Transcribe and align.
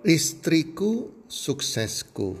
Istriku 0.00 1.12
suksesku. 1.28 2.32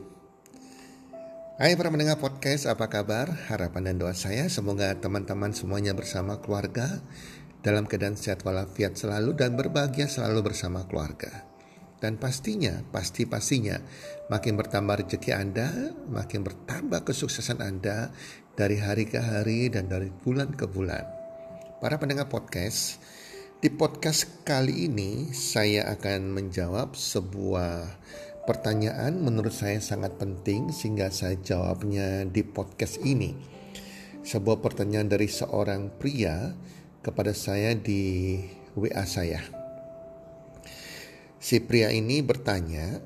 Hai 1.60 1.76
para 1.76 1.92
mendengar 1.92 2.16
podcast, 2.16 2.64
apa 2.64 2.88
kabar? 2.88 3.28
Harapan 3.52 3.92
dan 3.92 4.00
doa 4.00 4.16
saya 4.16 4.48
semoga 4.48 4.96
teman-teman 4.96 5.52
semuanya 5.52 5.92
bersama 5.92 6.40
keluarga 6.40 7.04
dalam 7.60 7.84
keadaan 7.84 8.16
sehat 8.16 8.48
walafiat 8.48 8.96
selalu 8.96 9.36
dan 9.36 9.60
berbahagia 9.60 10.08
selalu 10.08 10.40
bersama 10.48 10.88
keluarga. 10.88 11.44
Dan 12.00 12.16
pastinya, 12.16 12.80
pasti-pastinya 12.96 13.76
makin 14.32 14.56
bertambah 14.56 15.04
rezeki 15.04 15.36
Anda, 15.36 15.68
makin 16.08 16.40
bertambah 16.40 17.04
kesuksesan 17.04 17.60
Anda 17.60 18.08
dari 18.56 18.80
hari 18.80 19.04
ke 19.04 19.20
hari 19.20 19.68
dan 19.68 19.84
dari 19.84 20.08
bulan 20.08 20.56
ke 20.56 20.64
bulan. 20.64 21.04
Para 21.76 22.00
pendengar 22.00 22.32
podcast, 22.32 22.96
di 23.60 23.68
podcast 23.68 24.40
kali 24.40 24.88
ini 24.88 25.36
saya 25.36 25.84
akan 25.92 26.32
menjawab 26.32 26.96
sebuah 26.96 27.92
pertanyaan 28.48 29.20
menurut 29.20 29.52
saya 29.52 29.76
sangat 29.84 30.16
penting 30.16 30.72
sehingga 30.72 31.12
saya 31.12 31.36
jawabnya 31.36 32.24
di 32.24 32.40
podcast 32.40 32.96
ini. 33.04 33.36
Sebuah 34.24 34.64
pertanyaan 34.64 35.12
dari 35.12 35.28
seorang 35.28 35.92
pria 36.00 36.56
kepada 37.04 37.36
saya 37.36 37.76
di 37.76 38.40
WA 38.80 39.04
saya. 39.04 39.44
Si 41.36 41.60
pria 41.60 41.92
ini 41.92 42.24
bertanya, 42.24 42.96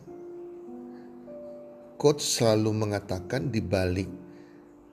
Coach 1.99 2.23
selalu 2.23 2.71
mengatakan 2.79 3.51
di 3.51 3.59
balik 3.59 4.11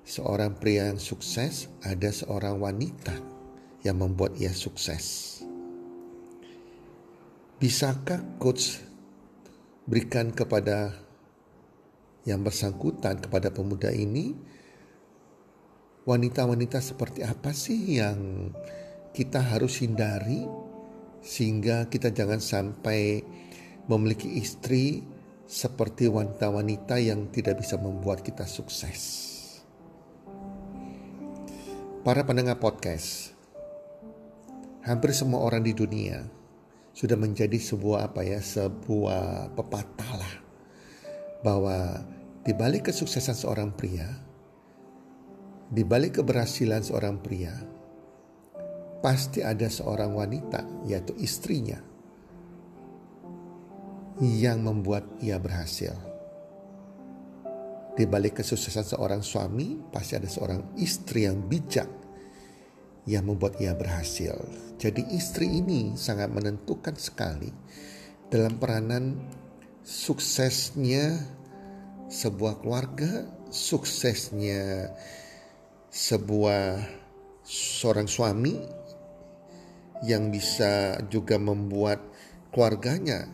seorang 0.09 0.57
pria 0.57 0.89
yang 0.89 0.97
sukses 0.97 1.69
ada 1.85 2.09
seorang 2.09 2.57
wanita 2.57 3.13
yang 3.85 4.01
membuat 4.01 4.33
ia 4.41 4.53
sukses. 4.57 5.30
Bisakah 7.61 8.41
coach 8.41 8.81
berikan 9.85 10.33
kepada 10.33 10.97
yang 12.25 12.41
bersangkutan 12.41 13.21
kepada 13.21 13.53
pemuda 13.53 13.93
ini 13.93 14.33
wanita-wanita 16.09 16.81
seperti 16.81 17.21
apa 17.21 17.53
sih 17.53 18.01
yang 18.01 18.49
kita 19.13 19.45
harus 19.45 19.77
hindari 19.77 20.41
sehingga 21.21 21.85
kita 21.85 22.09
jangan 22.09 22.41
sampai 22.41 23.21
memiliki 23.85 24.41
istri 24.41 25.05
seperti 25.45 26.09
wanita-wanita 26.09 26.97
yang 26.97 27.29
tidak 27.29 27.61
bisa 27.61 27.77
membuat 27.77 28.25
kita 28.25 28.49
sukses. 28.49 29.29
Para 32.01 32.25
pendengar 32.25 32.57
podcast, 32.57 33.37
hampir 34.81 35.13
semua 35.13 35.45
orang 35.45 35.61
di 35.61 35.77
dunia 35.77 36.40
sudah 37.01 37.17
menjadi 37.17 37.57
sebuah 37.57 38.13
apa 38.13 38.21
ya 38.21 38.37
sebuah 38.37 39.57
pepatah 39.57 40.11
lah 40.21 40.35
bahwa 41.41 42.05
di 42.45 42.53
balik 42.53 42.93
kesuksesan 42.93 43.33
seorang 43.33 43.73
pria 43.73 44.05
di 45.65 45.81
balik 45.81 46.21
keberhasilan 46.21 46.85
seorang 46.85 47.17
pria 47.17 47.57
pasti 49.01 49.41
ada 49.41 49.65
seorang 49.65 50.13
wanita 50.13 50.85
yaitu 50.85 51.17
istrinya 51.17 51.81
yang 54.21 54.61
membuat 54.61 55.01
ia 55.17 55.41
berhasil. 55.41 55.97
Di 57.97 58.05
balik 58.05 58.39
kesuksesan 58.39 58.95
seorang 58.95 59.25
suami 59.25 59.81
pasti 59.89 60.13
ada 60.15 60.29
seorang 60.29 60.77
istri 60.77 61.25
yang 61.25 61.41
bijak 61.49 61.89
yang 63.09 63.25
membuat 63.25 63.57
ia 63.57 63.73
berhasil. 63.73 64.35
Jadi 64.77 65.05
istri 65.13 65.49
ini 65.61 65.97
sangat 65.97 66.29
menentukan 66.29 66.93
sekali 66.97 67.49
dalam 68.29 68.57
peranan 68.61 69.17
suksesnya 69.81 71.17
sebuah 72.11 72.61
keluarga, 72.61 73.25
suksesnya 73.49 74.93
sebuah 75.91 76.79
seorang 77.43 78.07
suami 78.07 78.55
yang 80.05 80.31
bisa 80.31 80.97
juga 81.09 81.37
membuat 81.37 82.01
keluarganya 82.53 83.27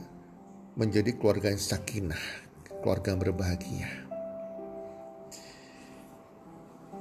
menjadi 0.78 1.16
keluarga 1.16 1.52
yang 1.54 1.62
sakinah, 1.62 2.24
keluarga 2.82 3.16
yang 3.16 3.22
berbahagia. 3.22 4.07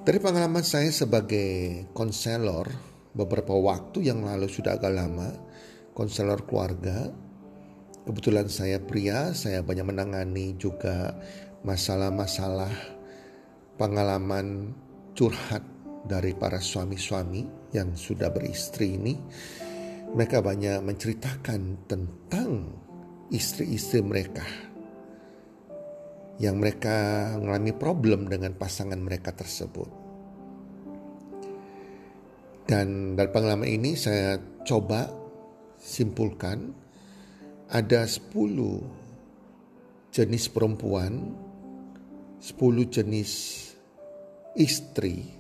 Dari 0.07 0.23
pengalaman 0.23 0.63
saya 0.63 0.87
sebagai 0.95 1.83
konselor 1.91 2.71
beberapa 3.11 3.59
waktu 3.59 4.07
yang 4.07 4.23
lalu 4.23 4.47
sudah 4.47 4.79
agak 4.79 4.95
lama, 4.95 5.35
konselor 5.99 6.47
keluarga, 6.47 7.11
kebetulan 8.07 8.47
saya 8.47 8.79
pria, 8.79 9.35
saya 9.35 9.67
banyak 9.67 9.83
menangani 9.83 10.55
juga 10.63 11.11
masalah-masalah 11.67 12.71
pengalaman 13.75 14.79
curhat 15.19 15.67
dari 16.07 16.39
para 16.39 16.63
suami-suami 16.63 17.75
yang 17.75 17.99
sudah 17.99 18.31
beristri 18.31 18.95
ini. 18.95 19.19
Mereka 20.15 20.39
banyak 20.39 20.87
menceritakan 20.87 21.91
tentang 21.91 22.79
istri-istri 23.35 24.07
mereka 24.07 24.66
yang 26.37 26.61
mereka 26.61 27.33
mengalami 27.41 27.73
problem 27.73 28.29
dengan 28.29 28.53
pasangan 28.53 29.01
mereka 29.01 29.33
tersebut. 29.33 29.89
Dan 32.67 33.15
dari 33.15 33.31
pengalaman 33.31 33.71
ini 33.71 33.95
saya 33.95 34.43
coba 34.67 35.07
simpulkan 35.79 36.75
ada 37.71 38.03
10 38.05 38.35
jenis 40.11 40.45
perempuan, 40.51 41.33
10 42.43 42.85
jenis 42.91 43.31
istri 44.59 45.31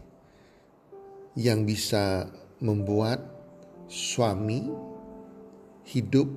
yang 1.36 1.66
bisa 1.68 2.30
membuat 2.62 3.20
suami 3.90 4.70
hidup 5.84 6.30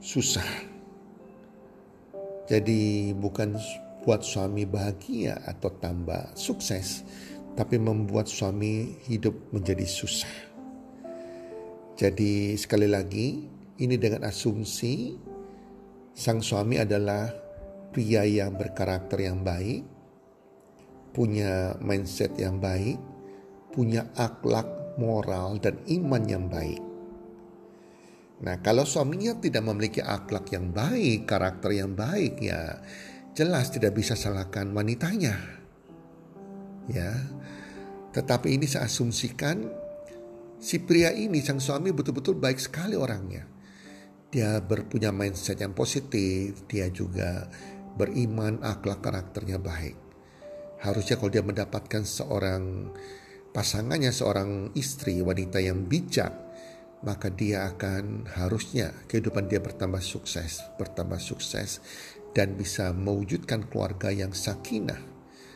susah 0.00 0.69
jadi 2.50 3.14
bukan 3.14 3.54
buat 4.02 4.26
suami 4.26 4.66
bahagia 4.66 5.38
atau 5.46 5.70
tambah 5.70 6.34
sukses, 6.34 7.06
tapi 7.54 7.78
membuat 7.78 8.26
suami 8.26 8.98
hidup 9.06 9.54
menjadi 9.54 9.86
susah. 9.86 10.34
Jadi 11.94 12.58
sekali 12.58 12.90
lagi, 12.90 13.46
ini 13.78 13.94
dengan 13.94 14.26
asumsi 14.26 15.14
sang 16.10 16.42
suami 16.42 16.82
adalah 16.82 17.30
pria 17.94 18.26
yang 18.26 18.58
berkarakter 18.58 19.22
yang 19.22 19.46
baik, 19.46 19.86
punya 21.14 21.78
mindset 21.78 22.34
yang 22.34 22.58
baik, 22.58 22.98
punya 23.70 24.10
akhlak 24.18 24.66
moral 24.98 25.54
dan 25.62 25.78
iman 25.86 26.24
yang 26.26 26.50
baik. 26.50 26.89
Nah, 28.40 28.56
kalau 28.64 28.88
suaminya 28.88 29.36
tidak 29.36 29.60
memiliki 29.68 30.00
akhlak 30.00 30.48
yang 30.56 30.72
baik, 30.72 31.28
karakter 31.28 31.76
yang 31.76 31.92
baik, 31.92 32.40
ya 32.40 32.80
jelas 33.36 33.68
tidak 33.68 33.92
bisa 33.92 34.16
salahkan 34.16 34.72
wanitanya. 34.72 35.36
Ya. 36.88 37.12
Tetapi 38.10 38.56
ini 38.56 38.66
saya 38.66 38.88
asumsikan 38.88 39.68
si 40.58 40.82
pria 40.82 41.14
ini 41.14 41.38
sang 41.44 41.60
suami 41.60 41.92
betul-betul 41.92 42.40
baik 42.40 42.58
sekali 42.58 42.96
orangnya. 42.96 43.44
Dia 44.30 44.62
berpunya 44.62 45.12
mindset 45.12 45.60
yang 45.60 45.76
positif, 45.76 46.64
dia 46.64 46.88
juga 46.88 47.44
beriman, 47.94 48.62
akhlak 48.62 49.02
karakternya 49.02 49.60
baik. 49.60 49.98
Harusnya 50.80 51.20
kalau 51.20 51.28
dia 51.28 51.44
mendapatkan 51.44 52.02
seorang 52.06 52.88
pasangannya, 53.52 54.14
seorang 54.14 54.72
istri, 54.78 55.20
wanita 55.20 55.58
yang 55.58 55.84
bijak, 55.84 56.49
maka 57.00 57.32
dia 57.32 57.64
akan 57.72 58.28
harusnya 58.28 58.92
kehidupan 59.08 59.48
dia 59.48 59.60
bertambah 59.60 60.04
sukses, 60.04 60.60
bertambah 60.76 61.16
sukses 61.16 61.80
dan 62.36 62.54
bisa 62.54 62.92
mewujudkan 62.92 63.64
keluarga 63.66 64.12
yang 64.12 64.36
sakinah, 64.36 65.00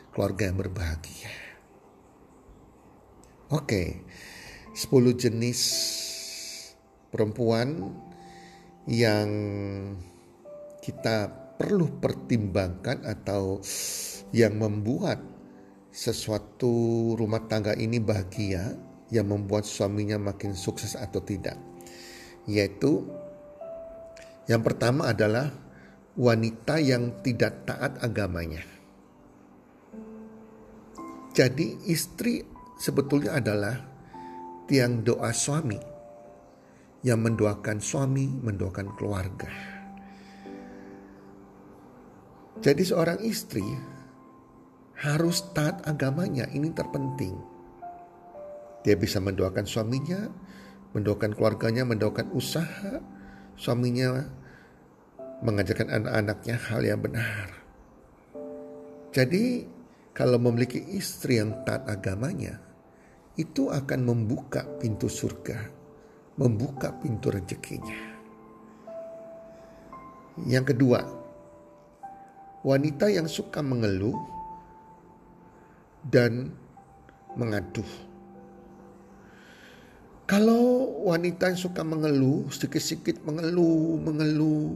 keluarga 0.09 0.49
yang 0.49 0.57
berbahagia. 0.57 1.31
Oke, 3.53 4.01
10 4.73 4.89
jenis 5.13 5.61
perempuan 7.13 7.93
yang 8.89 9.29
kita 10.81 11.29
perlu 11.55 12.01
pertimbangkan 12.01 13.05
atau 13.05 13.61
yang 14.33 14.57
membuat 14.57 15.21
sesuatu 15.93 17.15
rumah 17.15 17.47
tangga 17.47 17.71
ini 17.77 18.03
bahagia 18.03 18.75
yang 19.13 19.29
membuat 19.29 19.67
suaminya 19.67 20.17
makin 20.17 20.57
sukses 20.57 20.97
atau 20.97 21.21
tidak. 21.21 21.57
Yaitu 22.49 23.05
yang 24.45 24.61
pertama 24.61 25.09
adalah 25.09 25.49
wanita 26.15 26.77
yang 26.77 27.21
tidak 27.25 27.65
taat 27.67 27.97
agamanya. 28.01 28.61
Jadi 31.35 31.91
istri 31.91 32.45
sebetulnya 32.79 33.35
adalah 33.35 33.75
tiang 34.69 35.03
doa 35.03 35.35
suami 35.35 35.75
yang 37.03 37.21
mendoakan 37.21 37.77
suami, 37.83 38.25
mendoakan 38.25 38.87
keluarga. 38.95 39.51
Jadi 42.63 42.81
seorang 42.87 43.19
istri 43.21 43.65
harus 44.95 45.43
taat 45.51 45.83
agamanya, 45.83 46.47
ini 46.55 46.71
terpenting. 46.71 47.54
Dia 48.85 48.93
bisa 48.93 49.17
mendoakan 49.17 49.65
suaminya, 49.65 50.29
mendoakan 50.93 51.33
keluarganya, 51.33 51.89
mendoakan 51.89 52.29
usaha 52.37 53.01
suaminya, 53.57 54.29
mengajarkan 55.41 55.89
anak-anaknya 55.89 56.55
hal 56.69 56.81
yang 56.85 57.01
benar. 57.01 57.49
Jadi 59.09 59.65
kalau 60.13 60.37
memiliki 60.37 60.77
istri 60.93 61.41
yang 61.41 61.65
taat 61.65 61.89
agamanya, 61.89 62.61
itu 63.35 63.73
akan 63.73 64.05
membuka 64.05 64.63
pintu 64.77 65.09
surga, 65.09 65.65
membuka 66.37 66.93
pintu 67.01 67.33
rezekinya. 67.33 68.15
Yang 70.45 70.75
kedua, 70.75 70.99
wanita 72.61 73.07
yang 73.09 73.25
suka 73.25 73.65
mengeluh 73.65 74.15
dan 76.05 76.53
mengadu. 77.33 77.83
Kalau 80.25 80.89
wanita 81.05 81.53
yang 81.53 81.59
suka 81.59 81.85
mengeluh, 81.85 82.49
sedikit-sedikit 82.49 83.21
mengeluh, 83.29 84.01
mengeluh, 84.01 84.73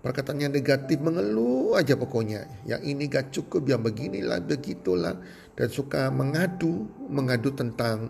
perkataannya 0.00 0.56
negatif, 0.56 0.96
mengeluh 1.04 1.76
aja 1.76 1.92
pokoknya. 2.00 2.48
Yang 2.64 2.82
ini 2.96 3.02
gak 3.12 3.28
cukup, 3.28 3.68
yang 3.68 3.84
beginilah, 3.84 4.40
begitulah. 4.40 5.20
Dan 5.52 5.68
suka 5.68 6.08
mengadu, 6.08 6.88
mengadu 7.12 7.52
tentang 7.52 8.08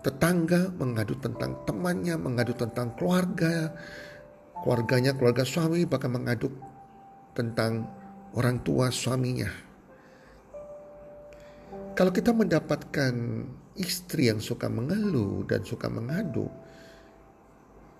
tetangga, 0.00 0.72
mengadu 0.80 1.12
tentang 1.20 1.52
temannya, 1.68 2.16
mengadu 2.16 2.56
tentang 2.56 2.96
keluarga, 2.96 3.76
keluarganya, 4.64 5.12
keluarga 5.20 5.44
suami, 5.44 5.84
bahkan 5.84 6.16
mengadu 6.16 6.48
tentang 7.36 7.84
orang 8.32 8.64
tua 8.64 8.88
suaminya. 8.88 9.65
Kalau 11.96 12.12
kita 12.12 12.28
mendapatkan 12.36 13.14
istri 13.72 14.28
yang 14.28 14.36
suka 14.36 14.68
mengeluh 14.68 15.48
dan 15.48 15.64
suka 15.64 15.88
mengadu, 15.88 16.44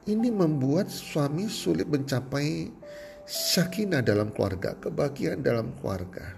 ini 0.04 0.28
membuat 0.28 0.93
suami 0.93 1.48
sulit 1.48 1.88
mencapai 1.88 2.69
sakinah 3.25 4.04
dalam 4.04 4.37
keluarga, 4.37 4.76
kebahagiaan 4.76 5.40
dalam 5.40 5.72
keluarga. 5.81 6.37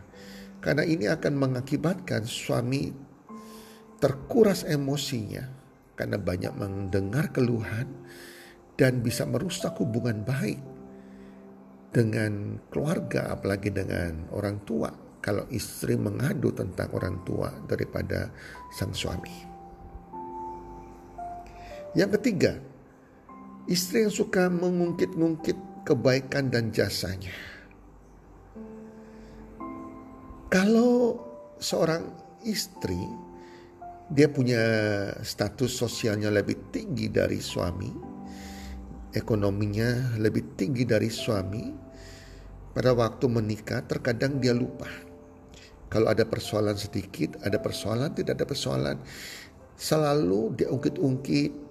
Karena 0.62 0.86
ini 0.86 1.10
akan 1.10 1.34
mengakibatkan 1.34 2.22
suami 2.30 2.94
terkuras 3.98 4.62
emosinya 4.62 5.42
karena 5.98 6.14
banyak 6.14 6.54
mendengar 6.54 7.34
keluhan 7.34 7.90
dan 8.78 9.02
bisa 9.02 9.26
merusak 9.26 9.74
hubungan 9.82 10.22
baik 10.22 10.62
dengan 11.90 12.62
keluarga 12.70 13.34
apalagi 13.34 13.74
dengan 13.74 14.30
orang 14.30 14.62
tua 14.62 15.07
kalau 15.18 15.44
istri 15.50 15.98
mengadu 15.98 16.54
tentang 16.54 16.88
orang 16.94 17.22
tua 17.26 17.50
daripada 17.66 18.30
sang 18.70 18.94
suami. 18.94 19.34
Yang 21.96 22.20
ketiga, 22.20 22.52
istri 23.66 24.06
yang 24.06 24.14
suka 24.14 24.46
mengungkit-ungkit 24.46 25.84
kebaikan 25.88 26.52
dan 26.52 26.70
jasanya. 26.70 27.32
Kalau 30.48 31.20
seorang 31.60 32.08
istri 32.46 32.96
dia 34.08 34.32
punya 34.32 34.62
status 35.20 35.68
sosialnya 35.68 36.32
lebih 36.32 36.72
tinggi 36.72 37.12
dari 37.12 37.42
suami, 37.42 37.92
ekonominya 39.12 40.16
lebih 40.16 40.56
tinggi 40.56 40.88
dari 40.88 41.12
suami, 41.12 41.64
pada 42.72 42.96
waktu 42.96 43.26
menikah 43.28 43.84
terkadang 43.84 44.40
dia 44.40 44.56
lupa 44.56 45.07
kalau 45.88 46.12
ada 46.12 46.28
persoalan 46.28 46.76
sedikit, 46.76 47.40
ada 47.40 47.56
persoalan, 47.56 48.12
tidak 48.12 48.36
ada 48.36 48.46
persoalan. 48.48 48.96
Selalu 49.76 50.64
diungkit-ungkit. 50.64 51.68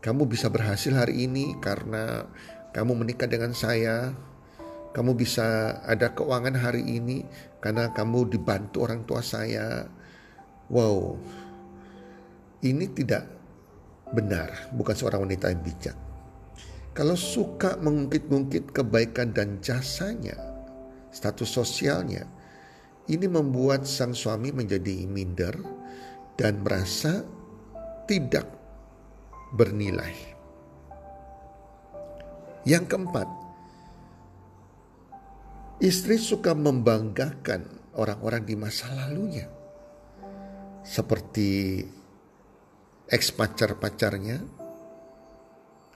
Kamu 0.00 0.24
bisa 0.24 0.48
berhasil 0.48 0.96
hari 0.96 1.28
ini 1.28 1.58
karena 1.60 2.24
kamu 2.72 3.04
menikah 3.04 3.26
dengan 3.26 3.52
saya. 3.52 4.14
Kamu 4.90 5.14
bisa 5.14 5.78
ada 5.86 6.14
keuangan 6.14 6.56
hari 6.58 6.82
ini 6.82 7.22
karena 7.62 7.90
kamu 7.90 8.30
dibantu 8.30 8.86
orang 8.86 9.02
tua 9.06 9.22
saya. 9.22 9.86
Wow, 10.70 11.18
ini 12.62 12.86
tidak 12.94 13.26
benar, 14.14 14.70
bukan 14.74 14.94
seorang 14.94 15.26
wanita 15.26 15.50
yang 15.50 15.62
bijak. 15.62 15.96
Kalau 16.94 17.14
suka 17.14 17.78
mengungkit-ungkit 17.78 18.74
kebaikan 18.74 19.30
dan 19.34 19.62
jasanya, 19.62 20.34
status 21.14 21.50
sosialnya, 21.50 22.26
ini 23.10 23.26
membuat 23.26 23.90
sang 23.90 24.14
suami 24.14 24.54
menjadi 24.54 25.02
minder 25.10 25.58
dan 26.38 26.62
merasa 26.62 27.26
tidak 28.06 28.46
bernilai. 29.50 30.14
Yang 32.62 32.84
keempat, 32.86 33.28
istri 35.82 36.22
suka 36.22 36.54
membanggakan 36.54 37.66
orang-orang 37.98 38.46
di 38.46 38.54
masa 38.54 38.94
lalunya. 38.94 39.50
Seperti 40.86 41.82
ex 43.10 43.34
pacar-pacarnya, 43.34 44.38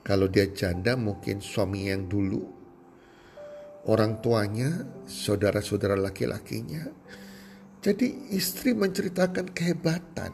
kalau 0.03 0.27
dia 0.27 0.51
janda 0.51 0.99
mungkin 0.99 1.39
suami 1.39 1.89
yang 1.89 2.11
dulu 2.11 2.64
orang 3.89 4.21
tuanya, 4.25 4.71
saudara-saudara 5.05 5.97
laki-lakinya. 5.97 6.89
Jadi 7.85 8.33
istri 8.33 8.73
menceritakan 8.73 9.53
kehebatan 9.53 10.33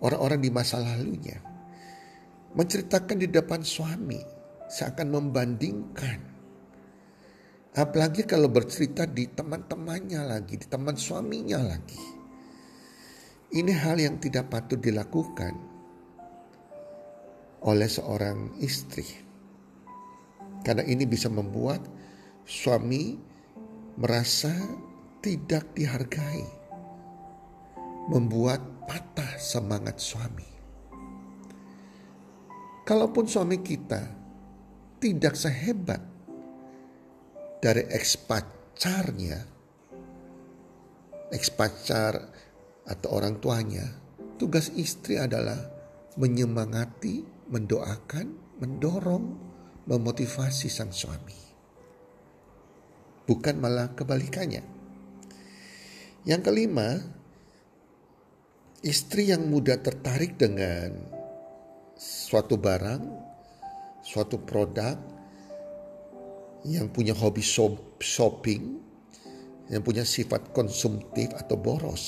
orang-orang 0.00 0.40
di 0.40 0.50
masa 0.50 0.80
lalunya. 0.80 1.36
Menceritakan 2.52 3.16
di 3.16 3.28
depan 3.28 3.60
suami, 3.64 4.20
seakan 4.68 5.08
membandingkan. 5.08 6.20
Apalagi 7.72 8.28
kalau 8.28 8.52
bercerita 8.52 9.08
di 9.08 9.24
teman-temannya 9.32 10.20
lagi, 10.28 10.60
di 10.60 10.66
teman 10.68 10.96
suaminya 10.96 11.60
lagi. 11.60 12.20
Ini 13.52 13.72
hal 13.72 14.00
yang 14.00 14.16
tidak 14.20 14.48
patut 14.52 14.80
dilakukan 14.80 15.72
oleh 17.64 17.88
seorang 17.88 18.60
istri. 18.60 19.31
Karena 20.62 20.86
ini 20.86 21.02
bisa 21.06 21.26
membuat 21.26 21.82
suami 22.46 23.18
merasa 23.98 24.54
tidak 25.22 25.74
dihargai. 25.74 26.46
Membuat 28.10 28.86
patah 28.86 29.38
semangat 29.38 30.02
suami. 30.02 30.50
Kalaupun 32.82 33.30
suami 33.30 33.62
kita 33.62 34.02
tidak 34.98 35.38
sehebat 35.38 36.02
dari 37.62 37.86
ex 37.94 38.18
pacarnya, 38.18 39.38
ex 41.30 41.46
pacar 41.54 42.26
atau 42.82 43.08
orang 43.14 43.38
tuanya, 43.38 43.86
tugas 44.34 44.74
istri 44.74 45.14
adalah 45.14 45.58
menyemangati, 46.18 47.22
mendoakan, 47.54 48.58
mendorong, 48.58 49.51
memotivasi 49.86 50.70
sang 50.70 50.94
suami. 50.94 51.38
Bukan 53.26 53.58
malah 53.58 53.94
kebalikannya. 53.94 54.62
Yang 56.22 56.42
kelima, 56.46 57.02
istri 58.82 59.30
yang 59.30 59.46
mudah 59.50 59.78
tertarik 59.82 60.38
dengan 60.38 60.94
suatu 61.98 62.58
barang, 62.58 63.02
suatu 64.02 64.38
produk, 64.42 64.98
yang 66.62 66.90
punya 66.94 67.14
hobi 67.14 67.42
shopping, 67.98 68.62
yang 69.70 69.82
punya 69.82 70.06
sifat 70.06 70.54
konsumtif 70.54 71.34
atau 71.34 71.58
boros. 71.58 72.04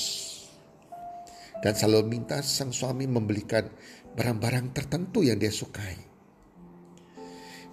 Dan 1.58 1.74
selalu 1.74 2.06
minta 2.06 2.38
sang 2.44 2.70
suami 2.70 3.08
membelikan 3.08 3.66
barang-barang 4.14 4.76
tertentu 4.76 5.26
yang 5.26 5.40
dia 5.40 5.50
sukai. 5.50 6.13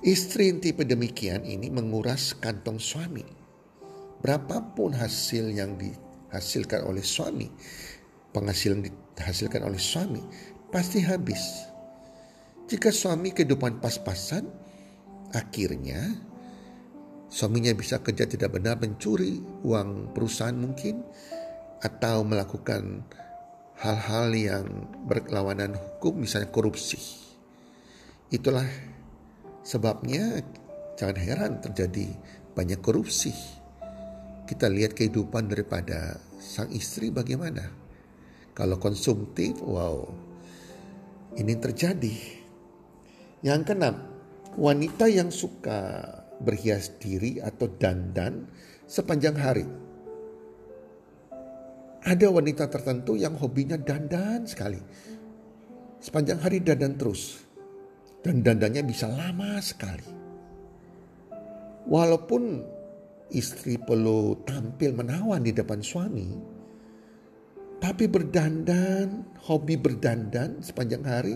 Istri 0.01 0.58
tipe 0.58 0.81
demikian 0.81 1.46
ini 1.46 1.70
menguras 1.70 2.34
kantong 2.34 2.81
suami. 2.81 3.22
Berapapun 4.17 4.98
hasil 4.98 5.53
yang 5.53 5.77
dihasilkan 5.77 6.89
oleh 6.89 7.05
suami, 7.05 7.46
penghasilan 8.34 8.81
dihasilkan 9.13 9.62
oleh 9.62 9.77
suami, 9.77 10.25
pasti 10.74 11.05
habis. 11.05 11.70
Jika 12.65 12.89
suami 12.89 13.29
kehidupan 13.29 13.77
pas-pasan, 13.77 14.50
akhirnya 15.38 16.17
suaminya 17.29 17.70
bisa 17.77 18.01
kerja 18.01 18.25
tidak 18.25 18.58
benar 18.58 18.81
mencuri 18.81 19.38
uang 19.62 20.17
perusahaan 20.17 20.58
mungkin 20.58 21.05
atau 21.77 22.25
melakukan 22.25 23.05
hal-hal 23.77 24.34
yang 24.34 24.65
berlawanan 25.05 25.77
hukum 25.77 26.25
misalnya 26.25 26.50
korupsi. 26.50 26.98
Itulah 28.34 28.65
Sebabnya 29.61 30.41
jangan 30.97 31.17
heran 31.17 31.53
terjadi 31.61 32.09
banyak 32.57 32.81
korupsi. 32.81 33.33
Kita 34.49 34.67
lihat 34.67 34.97
kehidupan 34.97 35.47
daripada 35.47 36.17
sang 36.41 36.73
istri 36.73 37.13
bagaimana. 37.13 37.69
Kalau 38.51 38.75
konsumtif, 38.81 39.55
wow, 39.63 40.03
ini 41.39 41.55
terjadi. 41.55 42.17
Yang 43.41 43.61
keenam, 43.71 43.95
wanita 44.59 45.07
yang 45.07 45.31
suka 45.31 46.03
berhias 46.41 46.91
diri 46.99 47.39
atau 47.39 47.71
dandan 47.71 48.49
sepanjang 48.89 49.37
hari. 49.39 49.65
Ada 52.01 52.33
wanita 52.33 52.65
tertentu 52.67 53.13
yang 53.13 53.37
hobinya 53.37 53.77
dandan 53.77 54.49
sekali. 54.49 54.81
Sepanjang 56.01 56.41
hari 56.41 56.59
dandan 56.59 56.97
terus. 56.97 57.50
Dan 58.21 58.45
dandannya 58.45 58.85
bisa 58.85 59.09
lama 59.09 59.57
sekali. 59.57 60.05
Walaupun 61.89 62.61
istri 63.33 63.81
perlu 63.81 64.37
tampil 64.45 64.93
menawan 64.93 65.41
di 65.41 65.49
depan 65.49 65.81
suami, 65.81 66.29
tapi 67.81 68.05
berdandan, 68.05 69.25
hobi 69.49 69.73
berdandan 69.73 70.61
sepanjang 70.61 71.01
hari, 71.01 71.35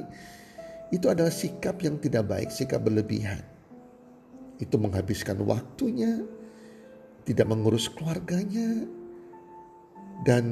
itu 0.94 1.10
adalah 1.10 1.34
sikap 1.34 1.82
yang 1.82 1.98
tidak 1.98 2.30
baik, 2.30 2.54
sikap 2.54 2.86
berlebihan. 2.86 3.42
Itu 4.62 4.78
menghabiskan 4.78 5.42
waktunya, 5.42 6.22
tidak 7.26 7.50
mengurus 7.50 7.90
keluarganya, 7.90 8.86
dan 10.22 10.46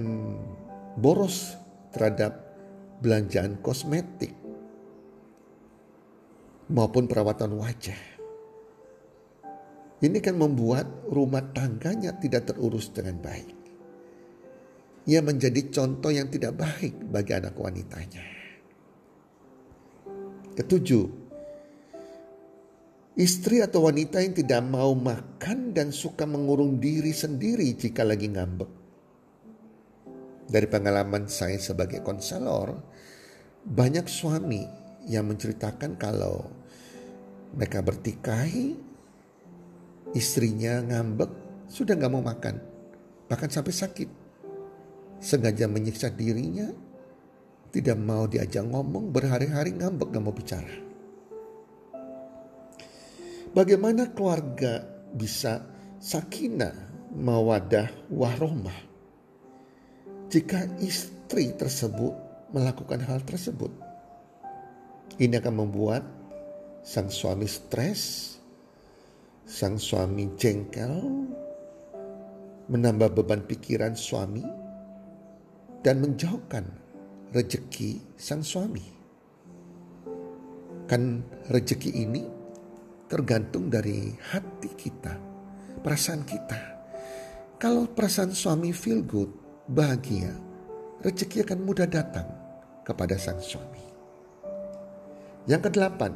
boros 0.97 1.53
terhadap 1.93 2.41
belanjaan 3.05 3.61
kosmetik 3.61 4.33
maupun 6.73 7.05
perawatan 7.05 7.53
wajah. 7.53 8.01
Ini 10.03 10.19
kan 10.19 10.35
membuat 10.35 11.07
rumah 11.07 11.53
tangganya 11.55 12.17
tidak 12.19 12.51
terurus 12.51 12.91
dengan 12.91 13.23
baik. 13.23 13.55
Ia 15.07 15.23
menjadi 15.23 15.71
contoh 15.71 16.11
yang 16.11 16.27
tidak 16.27 16.59
baik 16.59 17.07
bagi 17.07 17.31
anak 17.31 17.55
wanitanya. 17.55 18.23
Ketujuh, 20.59 21.05
istri 23.15 23.63
atau 23.63 23.87
wanita 23.87 24.19
yang 24.19 24.35
tidak 24.35 24.61
mau 24.67 24.91
makan 24.91 25.71
dan 25.71 25.95
suka 25.95 26.27
mengurung 26.27 26.83
diri 26.83 27.15
sendiri 27.15 27.71
jika 27.71 28.03
lagi 28.03 28.27
ngambek. 28.27 28.71
Dari 30.43 30.67
pengalaman 30.67 31.31
saya 31.31 31.55
sebagai 31.55 32.03
konselor, 32.03 32.75
banyak 33.63 34.05
suami 34.11 34.82
yang 35.07 35.27
menceritakan 35.27 35.99
kalau 35.99 36.47
mereka 37.53 37.85
bertikai, 37.85 38.73
istrinya 40.15 40.81
ngambek, 40.81 41.31
sudah 41.69 41.93
gak 41.95 42.13
mau 42.13 42.23
makan, 42.23 42.55
bahkan 43.29 43.49
sampai 43.49 43.73
sakit. 43.73 44.09
Sengaja 45.23 45.69
menyiksa 45.71 46.11
dirinya, 46.11 46.67
tidak 47.71 47.97
mau 47.99 48.27
diajak 48.27 48.65
ngomong, 48.67 49.13
berhari-hari 49.13 49.75
ngambek 49.75 50.11
gak 50.11 50.23
mau 50.23 50.35
bicara. 50.35 50.75
Bagaimana 53.53 54.09
keluarga 54.11 54.81
bisa 55.13 55.61
sakinah, 56.01 56.73
mawadah, 57.13 58.09
warohmah 58.09 58.93
jika 60.33 60.65
istri 60.81 61.53
tersebut 61.53 62.17
melakukan 62.49 63.05
hal 63.05 63.21
tersebut. 63.21 63.69
Ini 65.13 65.37
akan 65.37 65.55
membuat 65.61 66.01
sang 66.81 67.05
suami 67.05 67.45
stres, 67.45 68.33
sang 69.45 69.77
suami 69.77 70.33
jengkel, 70.33 70.89
menambah 72.65 73.21
beban 73.21 73.45
pikiran 73.45 73.93
suami, 73.93 74.41
dan 75.85 76.01
menjauhkan 76.01 76.65
rejeki 77.29 78.01
sang 78.17 78.41
suami. 78.41 78.81
Kan 80.89 81.21
rejeki 81.53 81.93
ini 81.93 82.25
tergantung 83.05 83.69
dari 83.69 84.17
hati 84.33 84.73
kita, 84.73 85.13
perasaan 85.85 86.25
kita. 86.25 86.59
Kalau 87.61 87.85
perasaan 87.85 88.33
suami 88.33 88.73
feel 88.73 89.05
good, 89.05 89.29
bahagia, 89.69 90.33
rezeki 91.05 91.45
akan 91.45 91.59
mudah 91.61 91.85
datang 91.85 92.25
kepada 92.81 93.13
sang 93.21 93.37
suami. 93.37 93.92
Yang 95.43 95.67
kedelapan, 95.67 96.15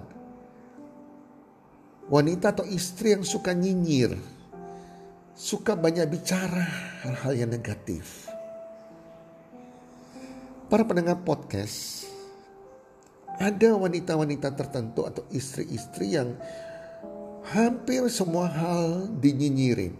wanita 2.08 2.56
atau 2.56 2.66
istri 2.68 3.12
yang 3.12 3.28
suka 3.28 3.52
nyinyir, 3.52 4.16
suka 5.36 5.76
banyak 5.76 6.08
bicara 6.08 6.64
hal-hal 7.04 7.34
yang 7.36 7.52
negatif. 7.52 8.32
Para 10.72 10.84
pendengar 10.88 11.20
podcast, 11.28 12.08
ada 13.40 13.76
wanita-wanita 13.76 14.56
tertentu 14.56 15.04
atau 15.04 15.24
istri-istri 15.32 16.16
yang 16.16 16.36
hampir 17.52 18.08
semua 18.08 18.48
hal 18.48 19.12
dinyinyirin, 19.20 19.96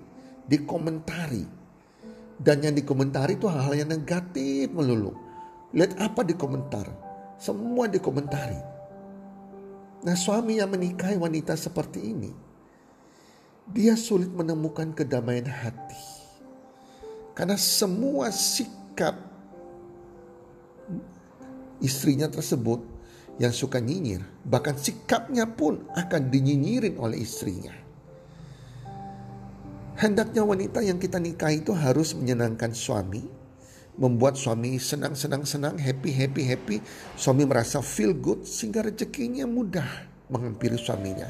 dikomentari. 0.48 1.44
Dan 2.38 2.62
yang 2.62 2.78
dikomentari 2.78 3.34
itu 3.34 3.50
hal-hal 3.50 3.74
yang 3.74 3.90
negatif 3.90 4.70
melulu 4.70 5.18
Lihat 5.76 6.00
apa 6.00 6.24
di 6.24 6.32
komentar. 6.38 6.88
Semua 7.36 7.92
dikomentari. 7.92 8.77
Nah 10.06 10.14
suami 10.14 10.62
yang 10.62 10.70
menikahi 10.70 11.18
wanita 11.18 11.58
seperti 11.58 12.14
ini. 12.14 12.32
Dia 13.68 13.98
sulit 14.00 14.32
menemukan 14.32 14.94
kedamaian 14.94 15.50
hati. 15.50 16.04
Karena 17.34 17.58
semua 17.60 18.32
sikap 18.34 19.14
istrinya 21.82 22.26
tersebut 22.26 22.82
yang 23.38 23.54
suka 23.54 23.78
nyinyir. 23.78 24.26
Bahkan 24.46 24.76
sikapnya 24.82 25.46
pun 25.46 25.86
akan 25.94 26.22
dinyinyirin 26.34 26.98
oleh 26.98 27.22
istrinya. 27.22 27.74
Hendaknya 29.98 30.46
wanita 30.46 30.86
yang 30.86 31.02
kita 31.02 31.18
nikahi 31.18 31.66
itu 31.66 31.74
harus 31.74 32.14
menyenangkan 32.14 32.70
suami, 32.70 33.26
membuat 33.98 34.38
suami 34.38 34.78
senang 34.78 35.18
senang 35.18 35.44
senang 35.44 35.76
happy 35.76 36.14
happy 36.14 36.44
happy. 36.46 36.78
Suami 37.18 37.44
merasa 37.44 37.82
feel 37.82 38.14
good 38.14 38.46
sehingga 38.46 38.86
rezekinya 38.86 39.50
mudah 39.50 39.86
menghampiri 40.30 40.78
suaminya. 40.78 41.28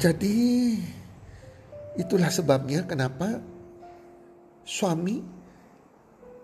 Jadi 0.00 0.38
itulah 1.98 2.32
sebabnya 2.32 2.86
kenapa 2.88 3.42
suami 4.64 5.20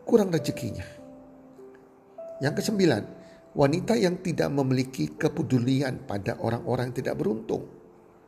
kurang 0.05 0.29
rezekinya. 0.35 0.85
Yang 2.43 2.61
kesembilan 2.61 3.03
wanita 3.57 3.97
yang 3.97 4.21
tidak 4.21 4.53
memiliki 4.53 5.17
kepedulian 5.17 6.05
pada 6.05 6.37
orang-orang 6.43 6.93
tidak 6.93 7.17
beruntung. 7.17 7.65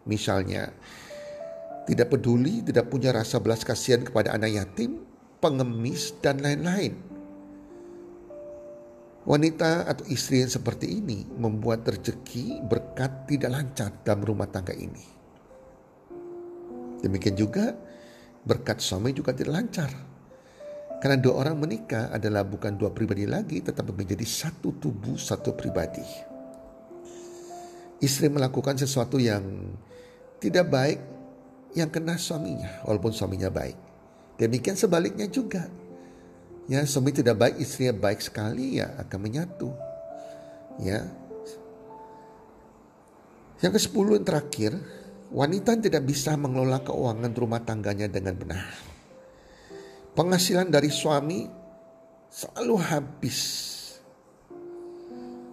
Misalnya 0.09 0.73
tidak 1.85 2.09
peduli, 2.09 2.65
tidak 2.65 2.89
punya 2.89 3.13
rasa 3.13 3.37
belas 3.37 3.61
kasihan 3.61 4.01
kepada 4.01 4.33
anak 4.33 4.57
yatim, 4.57 5.08
pengemis, 5.39 6.15
dan 6.19 6.43
lain-lain. 6.43 6.95
Wanita 9.29 9.85
atau 9.85 10.09
istri 10.09 10.41
yang 10.41 10.49
seperti 10.49 10.89
ini 11.05 11.29
membuat 11.37 11.85
rezeki 11.85 12.65
berkat 12.65 13.29
tidak 13.29 13.51
lancar 13.53 13.91
dalam 14.01 14.25
rumah 14.25 14.49
tangga 14.49 14.73
ini. 14.73 15.05
Demikian 17.05 17.37
juga 17.37 17.77
berkat 18.43 18.81
suami 18.81 19.13
juga 19.13 19.37
tidak 19.37 19.53
lancar. 19.53 19.91
Karena 20.99 21.15
dua 21.21 21.45
orang 21.45 21.61
menikah 21.61 22.11
adalah 22.11 22.43
bukan 22.43 22.75
dua 22.75 22.91
pribadi 22.91 23.23
lagi 23.29 23.63
tetapi 23.63 23.95
menjadi 23.95 24.27
satu 24.27 24.81
tubuh, 24.83 25.15
satu 25.15 25.55
pribadi. 25.55 26.03
Istri 28.03 28.33
melakukan 28.33 28.81
sesuatu 28.81 29.21
yang 29.21 29.45
tidak 30.43 30.67
baik 30.73 30.99
yang 31.77 31.93
kena 31.93 32.19
suaminya 32.19 32.83
walaupun 32.83 33.13
suaminya 33.15 33.53
baik. 33.53 33.88
Demikian 34.39 34.79
sebaliknya 34.79 35.27
juga. 35.27 35.67
Ya, 36.71 36.87
suami 36.87 37.11
tidak 37.11 37.37
baik, 37.43 37.59
istrinya 37.59 37.97
baik 37.97 38.23
sekali 38.23 38.79
ya 38.79 38.95
akan 39.03 39.19
menyatu. 39.19 39.75
Ya. 40.79 41.03
Yang 43.59 43.73
ke 43.75 43.81
sepuluh 43.91 44.15
yang 44.15 44.23
terakhir, 44.23 44.79
wanita 45.35 45.75
tidak 45.83 46.07
bisa 46.07 46.39
mengelola 46.39 46.79
keuangan 46.87 47.33
rumah 47.35 47.67
tangganya 47.67 48.07
dengan 48.07 48.39
benar. 48.39 48.71
Penghasilan 50.15 50.71
dari 50.71 50.91
suami 50.93 51.51
selalu 52.31 52.77
habis. 52.79 53.39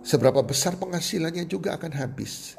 Seberapa 0.06 0.46
besar 0.46 0.77
penghasilannya 0.77 1.50
juga 1.50 1.74
akan 1.82 1.94
habis. 1.98 2.54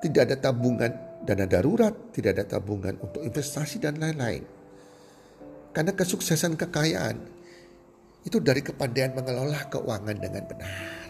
Tidak 0.00 0.22
ada 0.24 0.40
tabungan 0.40 0.88
dana 1.28 1.44
darurat, 1.44 1.92
tidak 2.16 2.40
ada 2.40 2.44
tabungan 2.56 2.96
untuk 3.02 3.20
investasi 3.20 3.82
dan 3.82 4.00
lain-lain. 4.00 4.57
Karena 5.72 5.92
kesuksesan 5.94 6.56
kekayaan 6.56 7.16
itu 8.26 8.38
dari 8.42 8.60
kepandaian 8.60 9.14
mengelola 9.14 9.68
keuangan 9.70 10.16
dengan 10.18 10.44
benar. 10.48 11.08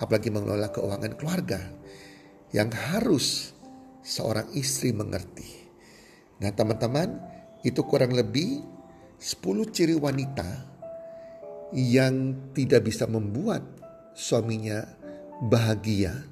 Apalagi 0.00 0.28
mengelola 0.32 0.68
keuangan 0.72 1.12
keluarga 1.16 1.60
yang 2.50 2.70
harus 2.70 3.54
seorang 4.02 4.48
istri 4.56 4.90
mengerti. 4.90 5.46
Nah 6.40 6.50
teman-teman, 6.56 7.20
itu 7.60 7.84
kurang 7.84 8.16
lebih 8.16 8.64
10 9.20 9.68
ciri 9.68 9.92
wanita 9.92 10.48
yang 11.76 12.32
tidak 12.56 12.88
bisa 12.88 13.04
membuat 13.04 13.60
suaminya 14.16 14.82
bahagia, 15.44 16.24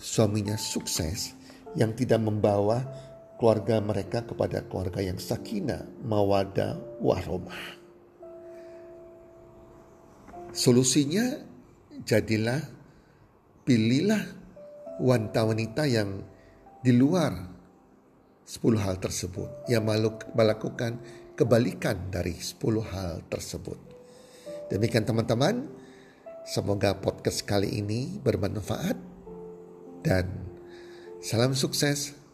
suaminya 0.00 0.56
sukses, 0.56 1.36
yang 1.76 1.92
tidak 1.92 2.24
membawa 2.24 2.82
keluarga 3.38 3.82
mereka 3.82 4.22
kepada 4.22 4.62
keluarga 4.66 5.02
yang 5.02 5.18
sakinah, 5.18 5.84
mawadah, 6.06 6.78
warahmah. 7.02 7.82
Solusinya 10.54 11.42
jadilah 12.06 12.62
pilihlah 13.66 14.22
wanita-wanita 15.02 15.82
yang 15.90 16.22
di 16.78 16.94
luar 16.94 17.34
10 18.46 18.60
hal 18.78 19.00
tersebut 19.02 19.66
yang 19.66 19.82
melakukan 20.36 21.00
kebalikan 21.34 22.12
dari 22.14 22.38
10 22.38 22.60
hal 22.86 23.26
tersebut. 23.26 23.78
Demikian 24.70 25.02
teman-teman, 25.02 25.66
semoga 26.46 26.94
podcast 27.02 27.42
kali 27.42 27.82
ini 27.82 28.22
bermanfaat 28.22 28.94
dan 30.06 30.30
salam 31.18 31.56
sukses 31.56 32.14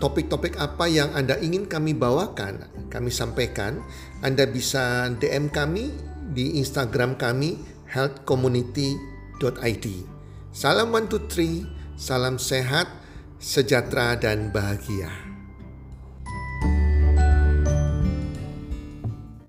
topik-topik 0.00 0.56
apa 0.56 0.88
yang 0.88 1.12
Anda 1.12 1.36
ingin 1.38 1.68
kami 1.68 1.94
bawakan, 1.94 2.66
kami 2.88 3.12
sampaikan, 3.12 3.84
Anda 4.24 4.48
bisa 4.48 5.12
DM 5.14 5.52
kami 5.52 5.92
di 6.32 6.58
Instagram 6.58 7.20
kami 7.20 7.60
healthcommunity.com 7.86 9.20
id. 9.40 9.86
Salam 10.52 10.92
one 10.92 11.08
two 11.08 11.24
three, 11.30 11.64
salam 11.96 12.36
sehat, 12.36 12.90
sejahtera 13.40 14.20
dan 14.20 14.52
bahagia. 14.52 15.29